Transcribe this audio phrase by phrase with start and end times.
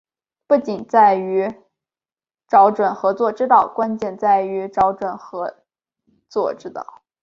[0.47, 1.61] 不仅在于
[2.47, 5.61] 找准合作之道，关键在于找准了合
[6.27, 7.03] 作之道